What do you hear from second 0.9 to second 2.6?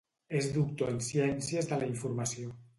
en Ciències de la Informació.